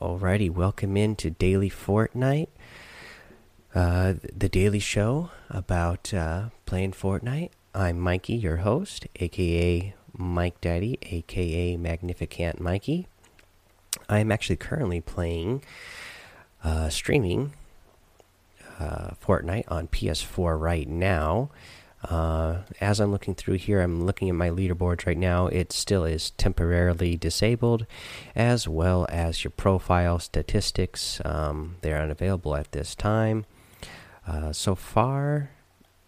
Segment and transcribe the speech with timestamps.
[0.00, 2.48] Alrighty, welcome into Daily Fortnite,
[3.74, 7.50] uh, the daily show about uh, playing Fortnite.
[7.74, 13.08] I'm Mikey, your host, aka Mike Daddy, aka Magnificent Mikey.
[14.08, 15.62] I am actually currently playing,
[16.64, 17.52] uh, streaming
[18.78, 21.50] uh, Fortnite on PS4 right now.
[22.02, 25.48] Uh, as I'm looking through here, I'm looking at my leaderboards right now.
[25.48, 27.86] It still is temporarily disabled,
[28.34, 31.20] as well as your profile statistics.
[31.24, 33.44] Um, they're unavailable at this time.
[34.26, 35.50] Uh, so far,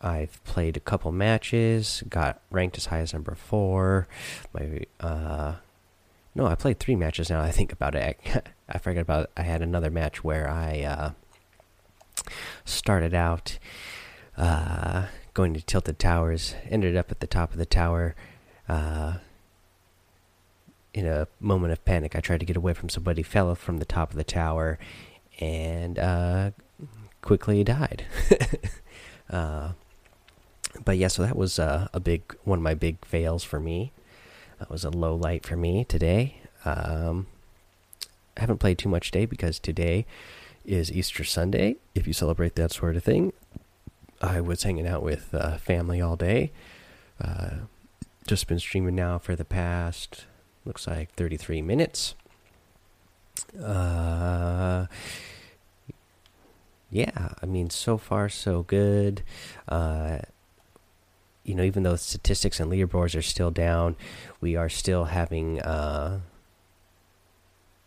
[0.00, 4.08] I've played a couple matches, got ranked as high as number four.
[4.52, 5.54] My uh,
[6.34, 7.40] no, I played three matches now.
[7.40, 8.18] I think about it.
[8.68, 9.24] I forgot about.
[9.24, 9.30] It.
[9.38, 11.10] I had another match where I uh,
[12.64, 13.58] started out.
[15.38, 16.56] Going to Tilted Towers.
[16.68, 18.16] Ended up at the top of the tower.
[18.68, 19.18] Uh,
[20.92, 23.84] in a moment of panic, I tried to get away from somebody, fell from the
[23.84, 24.80] top of the tower,
[25.38, 26.50] and uh,
[27.22, 28.04] quickly died.
[29.30, 29.74] uh,
[30.84, 33.92] but yeah, so that was uh, a big one of my big fails for me.
[34.58, 36.38] That was a low light for me today.
[36.64, 37.28] Um,
[38.36, 40.04] I haven't played too much today because today
[40.64, 41.76] is Easter Sunday.
[41.94, 43.32] If you celebrate that sort of thing,
[44.20, 46.52] I was hanging out with uh, family all day.
[47.20, 47.50] Uh,
[48.26, 50.26] just been streaming now for the past
[50.68, 52.14] looks like 33 minutes.
[53.60, 54.86] Uh,
[56.90, 59.22] yeah, I mean, so far so good.
[59.66, 60.18] Uh,
[61.42, 63.96] you know, even though statistics and leaderboards are still down,
[64.40, 65.60] we are still having.
[65.60, 66.20] Uh,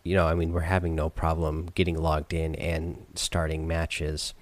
[0.04, 4.34] you know, I mean, we're having no problem getting logged in and starting matches.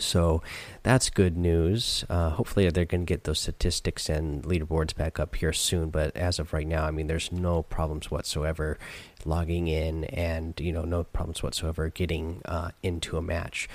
[0.00, 0.42] So
[0.82, 2.04] that's good news.
[2.08, 5.90] Uh, hopefully, they're going to get those statistics and leaderboards back up here soon.
[5.90, 8.78] But as of right now, I mean, there's no problems whatsoever
[9.24, 13.68] logging in, and you know, no problems whatsoever getting uh, into a match,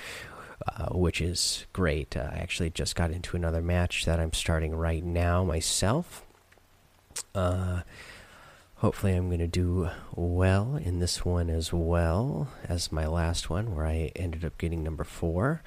[0.66, 2.16] uh, which is great.
[2.16, 6.24] I actually just got into another match that I'm starting right now myself.
[7.34, 7.82] Uh,
[8.76, 13.74] hopefully, I'm going to do well in this one as well as my last one,
[13.74, 15.62] where I ended up getting number four.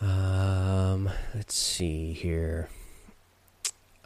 [0.00, 2.68] Um, let's see here.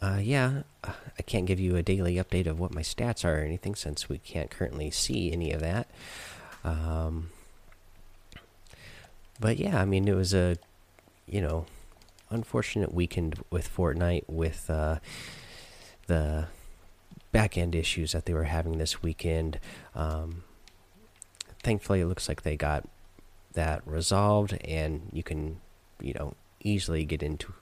[0.01, 3.45] Uh, yeah, I can't give you a daily update of what my stats are or
[3.45, 5.89] anything since we can't currently see any of that.
[6.65, 7.31] Um,
[9.39, 10.57] but yeah, I mean, it was a,
[11.27, 11.67] you know,
[12.31, 14.99] unfortunate weekend with Fortnite with uh,
[16.07, 16.47] the
[17.31, 19.61] back end issues that they were having this weekend.
[19.95, 20.43] Um,
[21.63, 22.89] thankfully, it looks like they got
[23.53, 25.61] that resolved, and you can
[26.03, 27.53] you know easily get into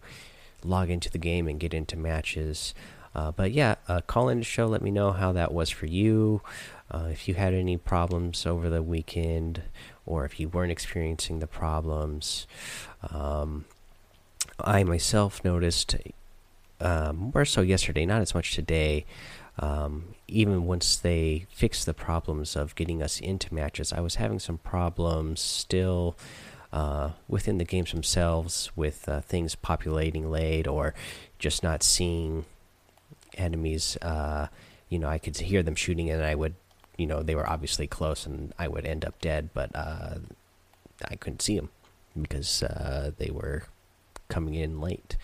[0.65, 2.75] log into the game and get into matches.
[3.15, 4.67] Uh, but yeah, uh, call in the show.
[4.67, 6.43] Let me know how that was for you.
[6.91, 9.63] Uh, if you had any problems over the weekend,
[10.07, 12.47] or if you weren't experiencing the problems.
[13.11, 13.65] Um,
[14.59, 15.97] I myself noticed
[16.81, 19.07] um, more so yesterday, not as much today.
[19.59, 24.39] Um, even once they fixed the problems of getting us into matches, I was having
[24.39, 26.17] some problems still
[26.73, 30.95] uh, within the games themselves with uh, things populating late or
[31.39, 32.45] just not seeing
[33.37, 33.97] enemies.
[34.03, 34.49] Uh,
[34.89, 36.55] you know, I could hear them shooting and I would,
[36.97, 40.17] you know, they were obviously close and I would end up dead, but uh,
[41.09, 41.71] I couldn't see them
[42.21, 43.65] because uh, they were
[44.29, 45.17] coming in late.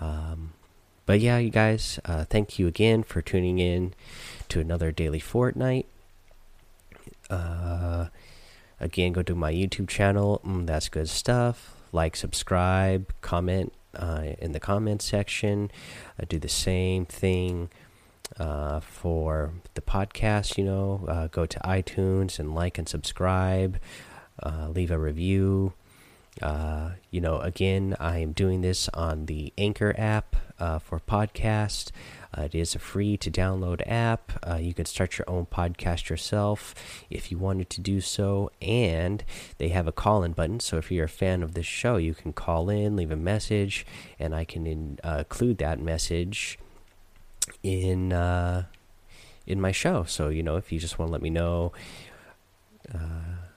[0.00, 0.52] Um,
[1.06, 3.94] but yeah, you guys, thank you again for tuning in
[4.48, 5.84] to another daily Fortnite.
[7.28, 7.91] Uh,
[8.82, 10.40] Again, go to my YouTube channel.
[10.44, 11.76] Mm, that's good stuff.
[11.92, 15.70] Like, subscribe, comment uh, in the comment section.
[16.28, 17.70] Do the same thing
[18.38, 20.58] uh, for the podcast.
[20.58, 23.78] You know, uh, go to iTunes and like and subscribe.
[24.42, 25.74] Uh, leave a review.
[26.40, 31.90] Uh, you know, again, I am doing this on the Anchor app uh, for podcast.
[32.36, 34.32] Uh, it is a free to download app.
[34.46, 36.74] Uh, you can start your own podcast yourself
[37.10, 38.50] if you wanted to do so.
[38.60, 39.22] And
[39.58, 40.60] they have a call in button.
[40.60, 43.86] So if you're a fan of this show, you can call in, leave a message,
[44.18, 46.58] and I can in, uh, include that message
[47.62, 48.64] in uh,
[49.46, 50.04] in my show.
[50.04, 51.72] So you know, if you just want to let me know
[52.94, 53.51] uh,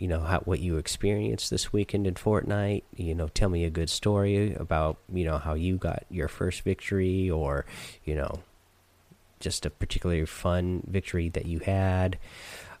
[0.00, 2.84] you know how, what you experienced this weekend in Fortnite.
[2.96, 6.62] You know, tell me a good story about you know how you got your first
[6.62, 7.66] victory, or
[8.04, 8.40] you know,
[9.40, 12.18] just a particularly fun victory that you had.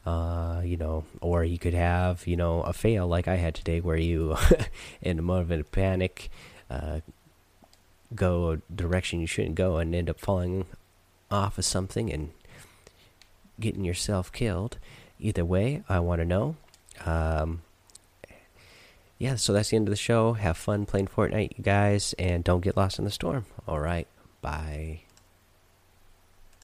[0.06, 3.80] Uh, you know, or you could have you know a fail like I had today,
[3.80, 4.36] where you,
[5.02, 6.30] in a moment of panic,
[6.70, 7.00] uh,
[8.14, 10.64] go a direction you shouldn't go and end up falling
[11.30, 12.30] off of something and
[13.60, 14.78] getting yourself killed
[15.20, 16.56] Either way, I want to know.
[17.06, 17.62] Um,
[19.18, 20.32] yeah, so that's the end of the show.
[20.32, 23.44] Have fun playing Fortnite, you guys, and don't get lost in the storm.
[23.68, 24.06] All right,
[24.40, 25.02] bye.